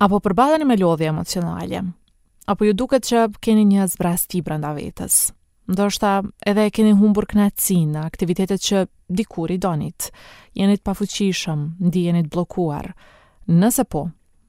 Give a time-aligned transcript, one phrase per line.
[0.00, 1.80] apo përballeni me lodhje emocionale,
[2.48, 5.18] apo ju duket që keni një zbrasti brenda vetes.
[5.70, 6.14] Ndoshta
[6.52, 8.86] edhe e keni humbur kënaqësinë në aktivitetet që
[9.20, 10.08] dikur i donit.
[10.56, 12.88] Jeni të pafuqishëm, ndiheni të bllokuar.
[13.60, 14.06] Nëse po,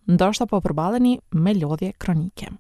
[0.09, 2.51] ndoshta po përballeni me lodhje kronike.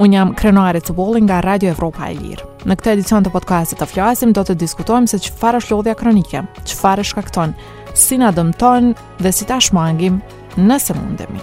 [0.00, 2.44] Unë jam krenuar të nga Radio Evropa e Lirë.
[2.64, 5.94] Në këtë edicion të podcastit të flasim, do të diskutojmë se që farë është lodhja
[6.00, 7.52] kronike, që farë është kakton,
[7.94, 10.22] si na dëmton dhe si ta shmangim
[10.56, 11.42] nëse mundemi.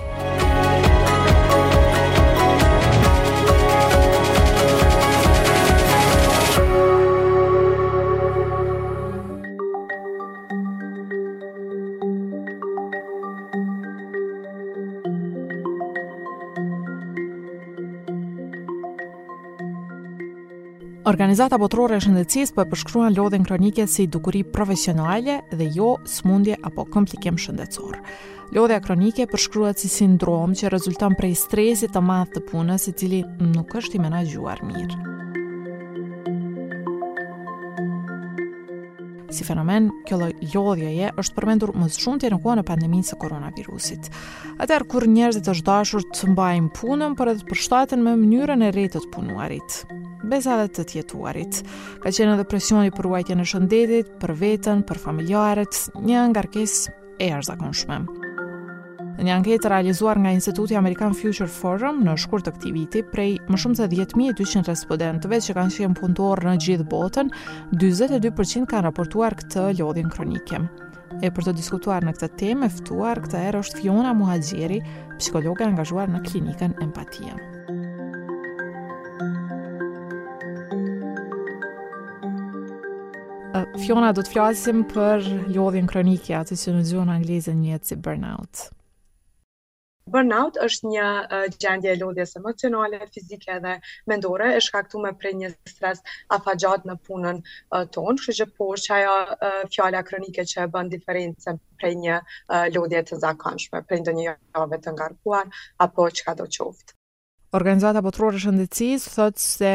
[21.10, 26.58] Organizata botërore e shëndetësisë po e përshkruan lodhen kronike si dukuri profesionale dhe jo smundje
[26.70, 27.98] apo komplikim shëndetësor.
[28.54, 33.24] Lodhja kronike përshkruhet si sindrom që rezulton prej stresit të madh të punës, i cili
[33.56, 35.39] nuk është i menaxhuar mirë.
[39.32, 43.18] Si fenomen, kjo lloj lodhjeje është përmendur më shumë shumti në kohën e pandemisë së
[43.24, 44.08] koronavirusit.
[44.64, 48.72] Atëherë kur njerëzit është dashur të mbajnë punën, por edhe të përshtaten me mënyrën e
[48.74, 49.82] re të punuarit,
[50.34, 51.62] besa edhe të jetuarit.
[52.02, 57.30] Ka qenë edhe presioni për ruajtjen e shëndetit, për veten, për familjarët, një ngarkesë e
[57.38, 58.00] arzakonshme
[59.26, 63.60] një anketë realizuar nga Instituti American Future Forum në shkurt të këtij viti, prej më
[63.62, 67.32] shumë se 10200 respondentëve që kanë qenë punëtorë në gjithë botën,
[67.82, 70.62] 42% kanë raportuar këtë lodhje kronike.
[71.20, 74.80] E për të diskutuar në këtë temë, ftuar këtë herë është Fiona Muhaxheri,
[75.20, 77.36] psikologe angazhuar në klinikën Empatia.
[83.84, 88.70] Fiona, do të flasim për lodhjen kronike, atë që në gjuhën angleze njëtë si burnout.
[90.08, 91.08] Burnout është një
[91.64, 93.74] gjendje e lodhjes emocionale, fizike dhe
[94.12, 96.02] mendore, e shkaktuar prej një stres
[96.38, 97.42] afatgjat në punën
[97.98, 102.18] tonë, kështu që po shaja fjala kronike që e bën diferencën prej një
[102.78, 105.52] lodhje të zakonshme, prej ndonjë javë të ngarkuar
[105.88, 106.72] apo çka do të
[107.58, 109.70] Organizata botërore e shëndetësisë thotë se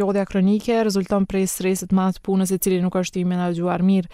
[0.00, 4.08] lodhja kronike rezulton prej stresit madh të punës, i cili nuk është i menaxhuar mirë.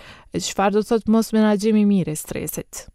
[0.47, 2.87] Çfarë do të thotë mos menaxhimi mirë i stresit?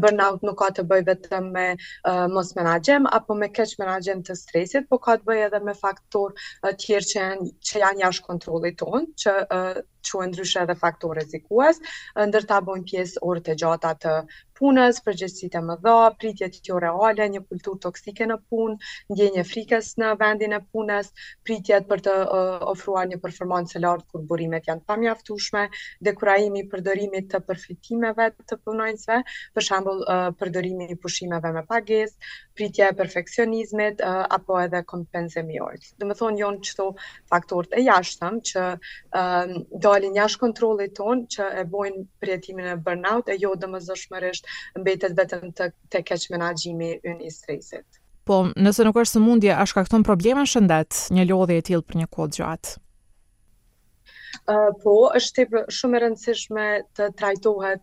[0.00, 4.36] burnout nuk ka të bëj vetëm me uh, mos menaxhem apo me keq menaxhim të
[4.42, 8.28] stresit, por ka të bëjë edhe me faktorë uh, tjerë që janë, që janë jashtë
[8.30, 11.78] kontrollit tonë, që uh, quen ndryshe dhe faktor rizikues,
[12.28, 14.14] ndërta bojnë pjesë orë të gjata të
[14.62, 18.76] punës, përgjithsit e më dha, pritjet jo reale, një kultur toksike në punë,
[19.18, 21.08] një frikës në vendin e punës,
[21.46, 25.64] pritjet për të uh, ofruar një performancë e lartë kur burimet janë të mjaftushme,
[26.08, 29.18] dekuraimi përdorimit të përfitimeve të punojnësve,
[29.56, 32.14] për shambull uh, përdorimi i pushimeve me pagesë,
[32.60, 35.94] pritje e perfekcionizmit, uh, apo edhe kompenze ojtë.
[35.98, 36.88] Dhe thonë, jonë qëto
[37.34, 42.76] faktorët e jashtëm që uh, do dalin jashtë kontrollit ton që e bojnë përjetimin e
[42.86, 44.48] burnout e jo domosdoshmërisht
[44.82, 48.00] mbetet vetëm të, të keq menaxhimi ynë i stresit.
[48.30, 52.10] Po, nëse nuk është sëmundje, a shkakton probleme shëndet, një lodhje e tillë për një
[52.16, 52.78] kohë gjatë?
[54.84, 55.46] po është
[55.78, 56.64] shumë e rëndësishme
[56.98, 57.82] të trajtohet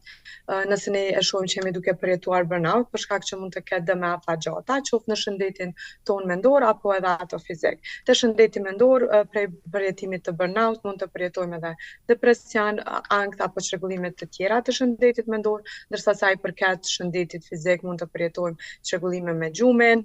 [0.70, 3.86] nëse ne e shohim që jemi duke përjetuar burnout për shkak që mund të ketë
[3.90, 5.74] dëm afta gjata, qoftë në shëndetin
[6.08, 7.80] ton mendor apo edhe ato fizik.
[8.08, 11.74] Te shëndeti mendor prej përjetimit të burnout mund të përjetojmë edhe
[12.12, 12.82] depresion,
[13.20, 18.02] ankth apo çrregullime të tjera të shëndetit mendor, ndërsa sa i përket shëndetit fizik mund
[18.04, 20.04] të përjetojmë çrregullime me gjumin,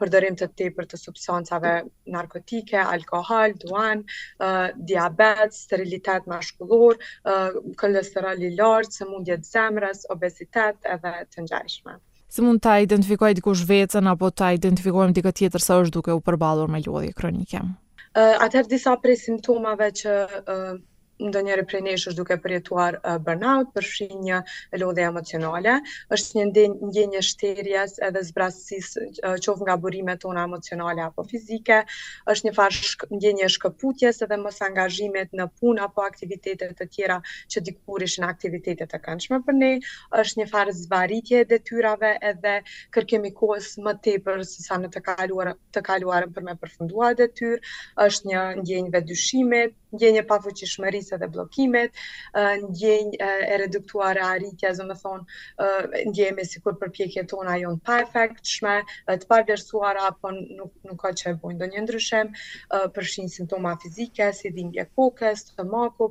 [0.00, 1.74] përdorim të tepërt të substancave
[2.14, 4.04] narkotike, alkool, duan,
[4.90, 6.96] diabet, sterilitet ma shkullur,
[7.80, 11.94] kolesterol i lartë, së mundje të zemrës, obesitet edhe të njajshme.
[12.36, 16.24] Si mund të identifikojt diku shvecen, apo të identifikojmë dika tjetër sa është duke u
[16.28, 17.62] përbalur me lodhje kronike?
[18.24, 20.14] Atër disa prej simptomave që
[21.20, 24.38] ndë njëri prej nesh është duke përjetuar uh, burnout, përfri një
[24.82, 25.76] lodhe emocionale,
[26.14, 31.80] është një ndjenjë një shterjes edhe zbrasis uh, qovë nga burime tona emocionale apo fizike,
[32.34, 37.18] është një farë ndjenjë shkëputjes edhe mos angazhimet në pun apo aktivitetet të tjera
[37.50, 39.72] që dikur ishin aktivitetet të këndshme për ne,
[40.22, 42.54] është një farë zvaritje e detyrave edhe
[42.98, 47.60] kërkemi kohës më tepër se sa në të kaluarën kaluar për me përfundua detyr,
[48.04, 51.94] është një ndjenjë dyshimit, ndjenjë pafuqishmërisë dhe bllokimit,
[52.66, 53.20] ndjenjë
[53.54, 55.68] e reduktuar e arritjes, domethënë,
[56.10, 58.76] ndjehemi sikur përpjekjet tona janë pa efektshme
[59.10, 62.32] të pavlerësuar apo nuk nuk ka çfarë bën ndonjë ndryshim,
[62.96, 65.66] përfshin simptoma fizike, si dhimbje kokës, të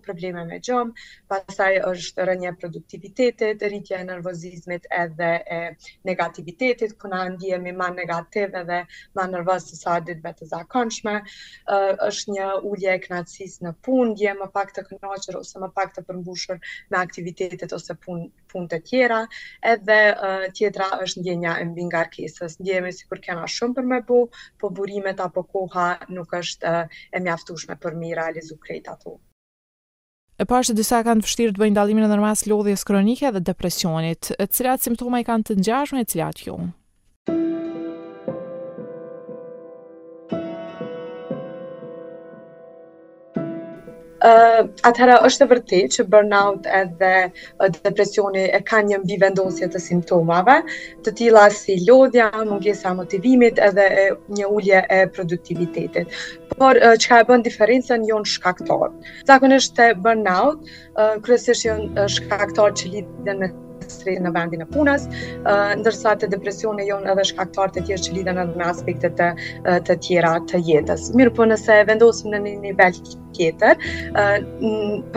[0.07, 0.93] probleme me gjom,
[1.29, 5.61] pastaj është rënje produktivitetit, rritje e nervozizmit edhe e
[6.05, 8.81] negativitetit, ku na ndjehemi më negativ edhe
[9.15, 11.17] më nervoz se sa ditëve të zakonshme,
[12.07, 15.91] është një ulje e knaçisë në punë, dje më pak të kënaqur ose më pak
[15.95, 16.59] të përmbushur
[16.93, 19.17] me aktivitetet ose punë punë të tjera,
[19.73, 22.55] edhe uh, tjetra është ndjenja e mbi ngarkesës.
[22.63, 24.21] Ndjehemi sikur kemi shumë për më bu,
[24.61, 26.83] po burimet apo koha nuk është uh,
[27.17, 29.17] e mjaftueshme për mi realizu krejt ato.
[30.37, 34.29] E pa është disa kanë vështirë të bëjnë dalimin e nërmas lodhjes kronike dhe depresionit,
[34.39, 36.59] e cilat simptoma i kanë të ngjashme e cilat jo?
[44.27, 44.65] Uh,
[45.27, 47.11] është të vërtit që burnout edhe
[47.85, 50.55] depresioni e ka një mbi vendosje të simptomave,
[51.05, 53.85] të tila si lodhja, mungesa motivimit edhe
[54.39, 56.11] një ullje e produktivitetit.
[56.59, 58.89] Por, uh, që ka e bënë diferencen, jo shkaktor.
[59.31, 63.53] Zakon është të burnout, uh, kërësështë jo shkaktor që lidhen me
[63.91, 68.15] stres në vendin e punës, uh, ndërsa të depresioni jon edhe shkaktar të tjerë që
[68.17, 69.29] lidhen edhe me aspektet të,
[69.87, 71.07] të tjera të jetës.
[71.19, 72.97] Mirë po nëse e vendosim në një nivel
[73.37, 73.77] tjetër,
[74.13, 74.37] uh,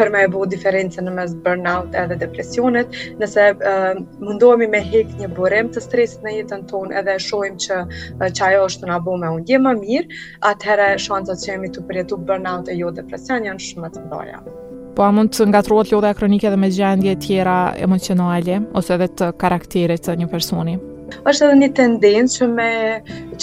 [0.00, 3.92] për me e bu diferencën në mes burnout edhe depresionit, nëse uh,
[4.28, 7.82] mundohemi me hek një burim të stresit në jetën tonë edhe shohim që
[8.40, 10.18] çajo është është na bo më u më mirë,
[10.52, 14.44] atëhere shanset që jemi të përjetu burnout e jo depresion janë shumë të ndaja.
[15.00, 17.54] Po a mund të ngatruat lodha kronike dhe me gjendje tjera
[17.88, 20.76] emocionale ose edhe të karakterit të një personi?
[21.26, 22.66] është edhe një tendencë që me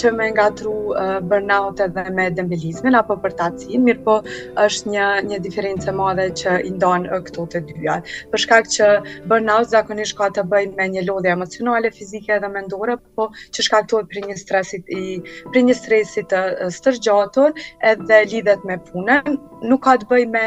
[0.00, 4.14] që me ngatru uh, burnout edhe me dembelizmin apo atësin, mirë po
[4.62, 7.96] është një një diferencë e madhe që i ndon uh, këto të dyja.
[8.32, 8.88] Për shkak që
[9.32, 14.08] burnout zakonisht ka të bëjë me një lodhje emocionale, fizike dhe mendore, po që shkaktohet
[14.14, 15.18] për një stresi i
[15.52, 19.28] për një stresit të uh, edhe lidhet me punën,
[19.66, 20.42] nuk ka të bëj me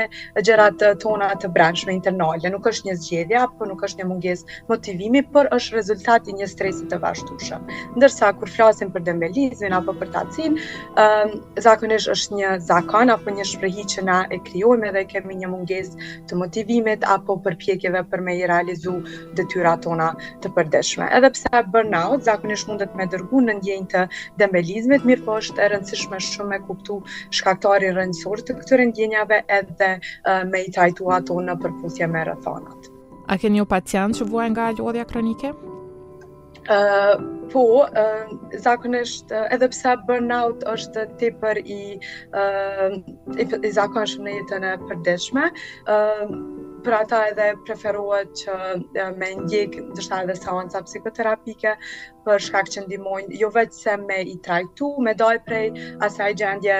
[0.45, 4.59] gjërat eh, tona të brendshme internale, nuk është një zgjedhje apo nuk është një mungesë
[4.69, 7.65] motivimi, por është rezultati një stresi të vazhdueshëm.
[7.97, 11.35] Ndërsa kur flasim për dembelizmin apo për tacin, ëm ehm,
[11.65, 16.11] zakonisht është një zakon apo një shprehje që na e krijojmë dhe kemi një mungesë
[16.29, 18.95] të motivimit apo përpjekjeve për me i realizu
[19.39, 20.11] detyrat tona
[20.43, 21.07] të përditshme.
[21.17, 24.01] Edhe pse burnout zakonisht mundet me dërgu në ndjenjë të
[24.41, 26.99] dembelizmit, mirëpo është e rëndësishme shumë e kuptu
[27.33, 29.89] shkaktari rëndësor të këtyre ndjenjave edhe
[30.51, 32.89] me i tajtu ato në përpusje me rëthonat.
[33.33, 35.51] A keni një pacient që vuaj nga lodhja kronike?
[36.61, 37.15] Uh,
[37.49, 38.29] po, uh,
[38.61, 41.79] zakonisht, uh, edhe pse burnout është tipër i,
[42.37, 42.93] uh,
[43.41, 45.47] i, i zakonisht në jetën e përdeshme,
[45.95, 46.37] uh,
[46.85, 48.53] për ata edhe preferohet që
[49.23, 51.73] me ndjek të shtanë dhe psikoterapike
[52.29, 55.71] për shkak që ndimojnë jo vetë se me i trajtu, me doj prej
[56.07, 56.77] asaj gjendje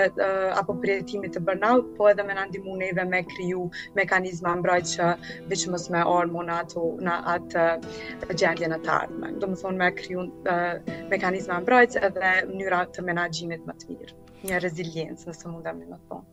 [0.62, 3.62] apo prijetimi të burnout, po edhe me në ndimu neve me kriju
[4.00, 5.12] mekanizma mbrajt që
[5.54, 7.68] vëqë mos me ormon ato në atë
[8.44, 9.00] gjendje në të
[9.42, 10.26] Do më thonë me kriju
[11.14, 14.14] mekanizma mbrajt edhe mënyra të menagjimit më të mirë,
[14.50, 16.30] një reziliencë nëse mundem në thonë.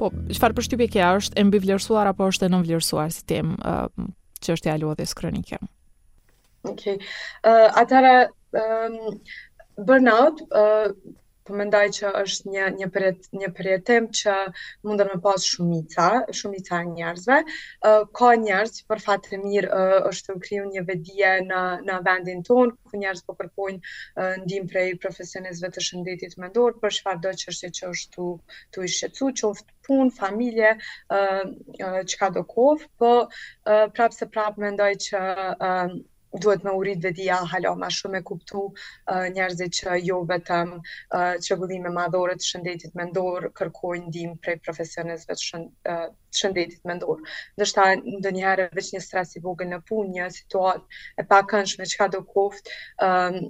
[0.00, 1.00] Po, çfarë përshtypje ke?
[1.20, 4.08] Është e mbivlerësuar apo është e nënvlerësuar si tem ë uh,
[4.46, 5.58] çështja e lodhjes kronike?
[6.70, 6.96] Okej.
[6.96, 7.08] Okay.
[7.44, 8.14] uh, atara
[8.60, 9.18] um,
[9.90, 10.88] burnout uh,
[11.48, 14.32] Po më ndaj që është një një përjet, një përjetim që
[14.88, 16.08] mundem të pas shumica,
[16.40, 17.38] shumica e njerëzve.
[18.18, 22.74] Ka njerëz për fat të mirë është të kriju një vedie në në vendin tonë,
[22.90, 28.14] ku njerëz po përpojnë ndihmë prej profesionistëve të shëndetit mendor për çfarëdo çështje që është
[28.18, 28.28] tu
[28.76, 30.74] tu i shqetësu, qoftë punë, familje,
[32.12, 33.14] çka do kohë, po
[33.96, 35.28] prapse prap më ndaj që
[36.38, 41.34] duhet me urit vedia, halo, ma shumë e kuptu uh, njerëzit që jo vetëm uh,
[41.42, 46.06] që gullime madhore të shëndetit mendor, kërkojnë dim prej profesionesve të uh,
[46.36, 47.18] shëndetit mendor.
[47.58, 51.80] Nështë ndë njëherë veç një stres i vogën në punë, një situatë e pa kënsh
[51.82, 53.40] me do koftë, um,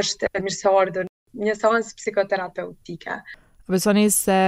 [0.00, 1.06] është mirësardë
[1.44, 3.20] një seansë psikoterapeutike.
[3.68, 4.40] Vesoni se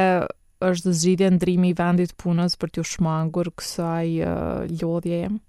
[0.67, 5.46] është zhidhje ndrimi i vendit punës për t'ju shmangur kësaj uh, lodhje më?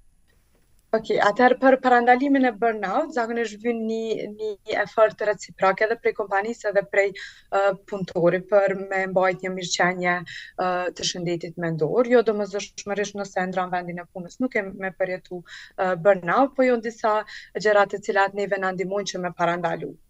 [0.95, 6.13] Ok, atëherë për parandalimin e burnout, zakon është një, një efort reciprok edhe dhe prej
[6.19, 12.07] kompanisë edhe prej uh, punëtori për me mbajt një mirëqenje uh, të shëndetit me ndorë.
[12.13, 15.93] Jo do më zëshmërish në sendra në vendin e punës, nuk e me përjetu uh,
[16.07, 17.15] burnout, po jo në disa
[17.59, 19.91] të cilat neve në ndihmojnë që me parandalu.
[19.91, 20.03] Uh,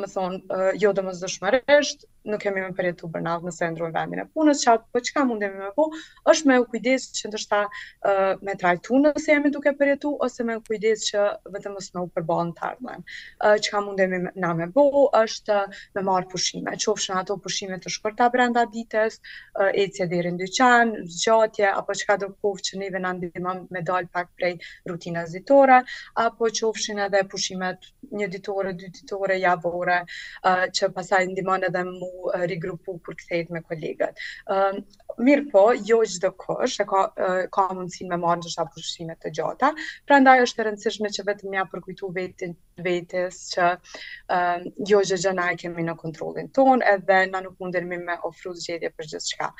[0.00, 4.20] më thonë, jo dhe më zëshmëresht, nuk kemi me përjetu bërnavë burnout nëse e vendin
[4.22, 5.86] e punës, që atë, që po ka mundemi me po,
[6.30, 10.56] është me u kujdes që ndështa uh, me trajtu nëse jemi duke përjetu, ose me
[10.56, 11.24] u kujdes që
[11.56, 13.02] vetëm është me u përbon të ardhmen.
[13.64, 14.84] që ka mundemi me, na me po,
[15.18, 15.58] është
[15.96, 19.18] me marë pushime, që ato pushime të shkërta brenda ditës,
[19.74, 23.84] e cje dherin dyqan, zgjatje, apo që ka do kovë që neve në ndihimam me
[24.14, 24.58] pak prej
[26.14, 26.44] apo
[27.32, 27.78] pushimet
[28.18, 29.36] një ditore, dy ditore,
[29.82, 29.98] shkencore,
[30.78, 32.10] që pasaj ndimon edhe mu
[32.52, 34.22] rigrupu për këthejt me kolegët.
[35.20, 39.68] Mirë po, jo gjithë kush e ka, mundësin me marrë qështë përshimet të gjata,
[40.08, 42.54] pra ndaj është të rëndësishme që vetëm ja përkujtu vetin,
[42.86, 43.66] vetës që
[44.92, 48.54] jo gjithë gjëna e kemi në kontrolin tonë edhe na nuk mundër mi me ofru
[48.62, 49.50] zgjedje për gjithë shka.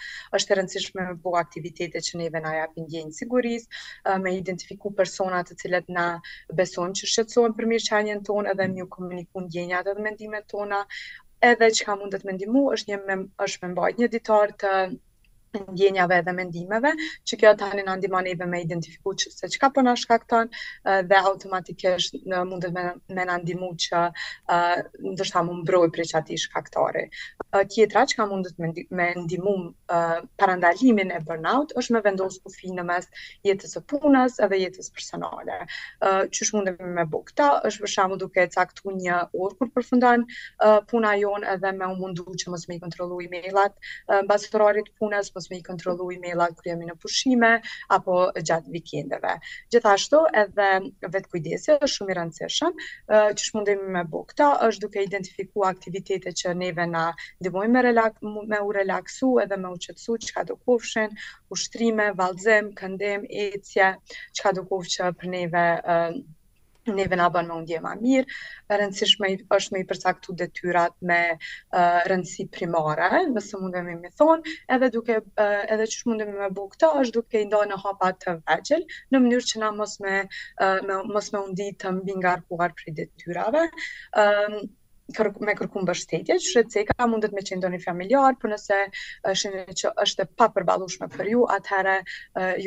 [0.41, 3.69] është të rëndësishme me bu aktivitete që neve na ja pindjenjë siguris,
[4.25, 6.07] me identifiku personat të cilet na
[6.63, 10.83] beson që shqetsojnë për mirë qanjen tonë edhe mi u komuniku ndjenjat edhe mendimet tona,
[11.53, 13.17] edhe që ka mundet me ndimu është, një
[13.49, 14.75] është me mbajt një ditar të
[15.73, 16.93] ndjenjave dhe mendimeve,
[17.29, 20.49] që kjo tani në ndimon e me identifiku që se qka për po në shkakton
[20.53, 22.85] eh, dhe automatikisht në eh, mundet me,
[23.19, 24.03] me në ndimu që
[24.57, 24.83] eh,
[25.13, 27.05] ndërsa më mbroj për që ati shkaktori.
[27.69, 28.55] Tjetra që ka mundet
[28.93, 29.53] me, ndimu
[30.41, 33.09] parandalimin e burnout është me vendosë kufi në mes
[33.45, 35.59] jetës e punës edhe jetës personale.
[36.33, 40.25] Qysh mundet me bukta është për shamu duke e caktu një orë kur përfundan
[40.95, 43.77] puna jonë edhe me u mundu që mësë me i kontrolu i mailat
[44.33, 47.49] basë të punës, po ose me i kontrolu e-maila kër jemi në pushime,
[47.97, 48.17] apo
[48.51, 49.33] gjatë vikendeve.
[49.75, 50.69] Gjithashtu edhe
[51.15, 52.83] vetë kujdesi është shumë i rëndësishëm,
[53.41, 57.05] që shmundemi me bu këta, është duke identifiku aktivitete që neve na
[57.49, 58.21] dimoj me, relax,
[58.53, 61.17] me u relaxu edhe me u qëtsu, që ka do kofshin,
[61.57, 63.91] ushtrime, valzim, këndem, ecje,
[64.35, 66.23] që ka do kofshin për neve uh,
[66.91, 68.37] Neve vëna ban më më mirë,
[68.71, 70.49] e rëndësishme është me i përsa këtu dhe
[71.11, 74.43] me uh, rëndësi primare, nëse mundemi me thonë,
[74.77, 78.37] edhe, uh, edhe qështë mundemi me bu këta, është duke i ndonë në hapat të
[78.51, 82.75] veqëllë, në mënyrë që na mos me, uh, me, mos me undi të mbingar kuar
[82.81, 83.67] për detyrave.
[84.27, 84.59] Um,
[85.17, 88.51] kërk, me kërku mbështetje, që shëtë cejka mundet me qenë do një familjarë, për po
[88.53, 88.77] nëse
[89.33, 91.95] është një që është e pa përbalushme për ju, atëherë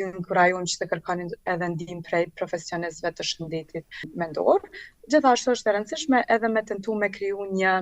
[0.00, 4.68] ju në kurajun që të kërkoni edhe ndim prej profesionistëve të shëndetit mendor.
[5.14, 7.76] Gjithashtu është e rëndësishme edhe me tentu me kriju një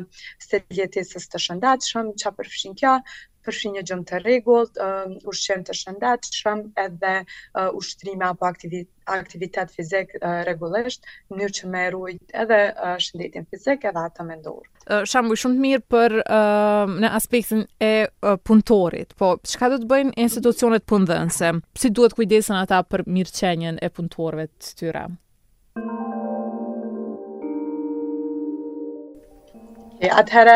[0.49, 2.99] stiljetisës të shëndatëshëm, që a përfshin kja,
[3.47, 8.89] përshin një gjëmë të regull, uh, ushqem të shëndet, shëm edhe uh, ushtrime apo aktivit,
[9.15, 14.39] aktivitet fizik uh, regullisht, një që me rujt edhe uh, shëndetin fizik edhe atë me
[14.41, 14.69] ndorë.
[14.89, 19.81] Uh, shambu, shumë të mirë për uh, në aspektin e uh, punëtorit, po, shka do
[19.83, 21.55] të bëjnë institucionet pëndënse?
[21.81, 25.09] Si duhet kujdesen ata për mirë qenjen e punëtorve të tyra?
[30.03, 30.55] Atëherë,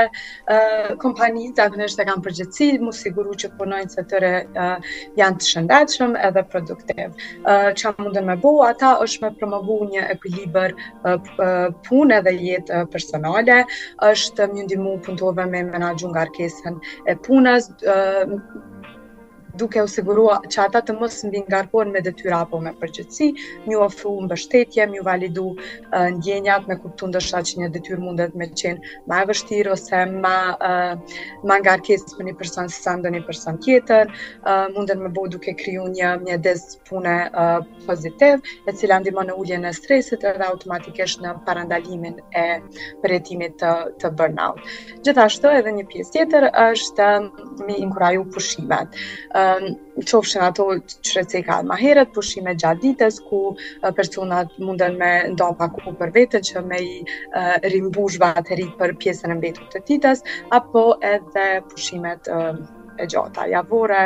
[1.02, 4.30] kompanijit të zakonisht kanë përgjëtësi, mu siguru që punojnë që tëre
[5.20, 7.12] janë të shëndachëm edhe produktiv.
[7.80, 10.74] Që mundën me bo, ata është me promovu një ekiliber
[11.90, 13.60] punë edhe jetë personale,
[14.10, 17.70] është mjëndimu punëtove me menagjën nga arkesën e punës,
[19.58, 23.26] duke u sigurua që ata të mos mbi ngarkon me detyra apo me përgjëtësi,
[23.66, 28.48] mi ofru mbështetje, mi validu uh, ndjenjat me kuptu ndërsa që një detyr mundet me
[28.60, 31.18] qenë ma e vështirë ose ma, uh,
[31.50, 34.12] ma ngarkes për një person së sa ndë një person tjetër,
[34.44, 38.38] uh, mundet me bo duke kryu një një des pune uh, pozitiv,
[38.68, 42.46] e cila ndimo në ulljen e stresit edhe automatikisht në parandalimin e
[43.02, 44.62] përjetimit të, të burnout.
[45.08, 48.94] Gjithashtu edhe një pjesë tjetër është me mm, mi inkuraju pushimet.
[49.38, 49.66] Uh, Ehm,
[50.10, 50.64] qofshin ato
[51.10, 53.40] që ka ma heret, pushime gjatë ditës, ku
[54.00, 57.18] personat munden me nda pak ku për vetën që me i
[57.74, 60.24] rimbush baterit për pjesën e mbetur të titës,
[60.60, 64.02] apo edhe pushimet e gjata, javore,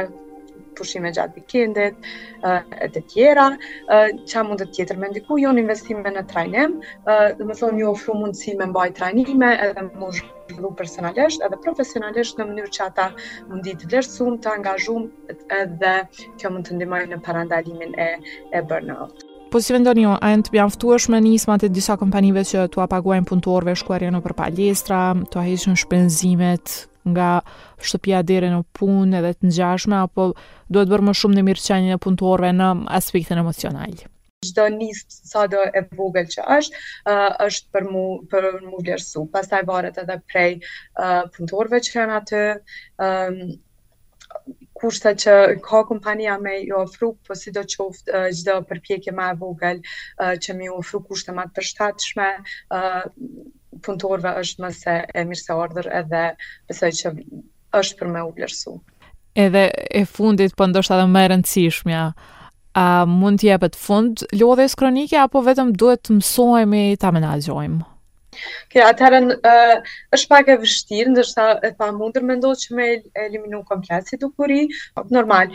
[0.78, 2.06] pushime gjatë vikendit
[2.44, 3.46] uh, e të tjera,
[4.28, 6.78] që mund të tjetër me ndiku, jo investime në trajnim,
[7.38, 12.38] dhe më thonë një ofru mundësi me mbaj trajnime edhe më zhvillu personalisht edhe profesionalisht
[12.40, 13.08] në mënyrë që ata
[13.50, 15.06] mundi të vlerësum, të angazhum
[15.56, 15.94] edhe
[16.40, 18.08] kjo mund të ndimaj në parandalimin e,
[18.52, 19.22] e burnout.
[19.52, 23.28] Po si vendoni ju, a janë të me nismat e disa kompanive që të paguajnë
[23.28, 26.78] punëtorëve shkuarjen për palestra, të aheshën shpenzimet
[27.10, 27.28] nga
[27.90, 30.26] shtëpia deri në punë edhe të ngjashme apo
[30.74, 32.68] duhet bërë më shumë në mirëqenien e punëtorëve në
[33.00, 33.94] aspektin emocional
[34.48, 38.00] çdo nis sado e vogël që është, uh, është për mu
[38.32, 39.20] për mu vlerësu.
[39.36, 40.48] Pastaj varet edhe prej
[40.98, 42.40] uh, që janë aty,
[43.06, 43.36] um,
[44.80, 49.30] kushte që ka kompania me ju ofru, po si do qoftë uh, gjithë përpjekje ma
[49.30, 52.28] e vogël uh, që mi ofru kushte ma të përshtatëshme,
[52.74, 53.06] uh,
[53.86, 56.22] punëtorëve është më se e mirë se ardhur edhe
[56.70, 57.12] besoj që
[57.82, 58.76] është për me u vlerësu.
[59.46, 62.04] Edhe e fundit po ndoshta edhe më e rëndësishmja.
[62.82, 67.82] A mund t'i jepet fund lodhjes kronike apo vetëm duhet të mësohemi ta menaxhojmë?
[68.66, 69.34] Ok, atëherë
[70.16, 72.86] është pak e vështirë, ndërsa e pa mundër me ndohë që me
[73.26, 74.62] eliminu komplet si dukuri.
[75.16, 75.52] Normal,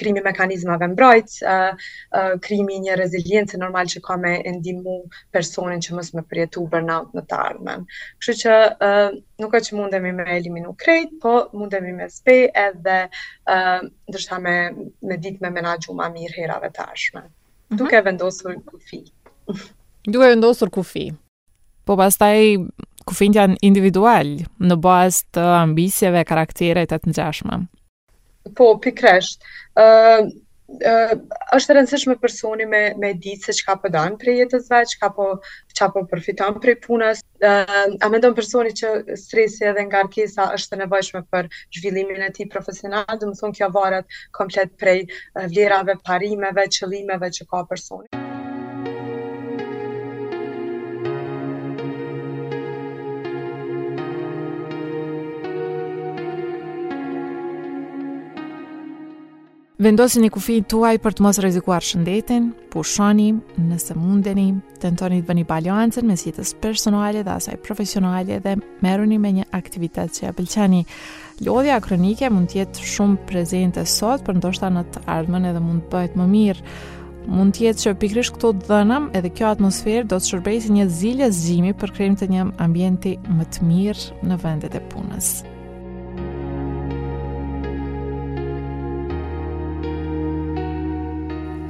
[0.00, 1.54] krimi mekanizmave mbrojtë,
[2.48, 4.98] krimi një reziliencë normal që ka me endimu
[5.38, 7.88] personin që mësë me përjetu burnout në të armen.
[8.20, 8.92] Kështë që
[9.44, 12.98] nuk e që mundemi me eliminu krejt, po mundemi me spej edhe
[13.48, 14.58] ndërsa me
[15.24, 17.24] ditë me menagju ma mirë herave të ashme.
[17.28, 17.80] Mhm.
[17.80, 19.02] Duke vendosur kufi.
[20.04, 21.08] Duke vendosur kufi
[21.84, 22.36] po pastaj
[23.04, 24.30] kufijtja individual
[24.64, 27.58] në bazë të ambicieve, karakterit e të ngjashme.
[28.56, 29.44] Po, pikresht.
[29.80, 31.12] uh, uh,
[31.58, 35.10] është rëndësishme personi me me ditë se çka po don për jetën e vet, çka
[35.18, 35.28] po
[35.72, 37.20] çka po përfiton prej punës.
[37.44, 41.48] Uh, a mendon personi që stresi edhe ngarkesa është e nevojshme për
[41.78, 45.02] zhvillimin e tij profesional, do të thonë kjo varet komplet prej
[45.52, 48.23] vlerave, parimeve, qëllimeve që ka personi.
[59.84, 63.26] Vendosin një kufi tuaj për të mos rezikuar shëndetin, pushoni,
[63.60, 64.46] nëse mundeni,
[64.80, 68.54] tentoni të bëni balancën me sjetës personale dhe asaj profesionale dhe
[68.86, 70.80] meruni me një aktivitet që e pëlqeni.
[71.44, 75.92] Lodhja kronike mund tjetë shumë prezente sot, për ndoshta në të ardhmen edhe mund të
[75.98, 76.80] bëhet më mirë.
[77.26, 78.82] Mund tjetë që pikrish këto të
[79.20, 83.18] edhe kjo atmosferë do të shërbej si një zilje zimi për krejmë të një ambienti
[83.28, 85.34] më të mirë në vendet e punës.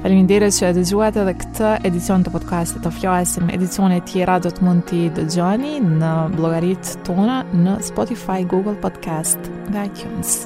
[0.05, 3.49] Faleminderit që e dëgjuat edhe këtë edicion të podcastit të flasim.
[3.49, 9.87] Edicione tjera do të mund t'i dëgjoni në blogarit tona në Spotify, Google Podcast dhe
[9.89, 10.43] iTunes.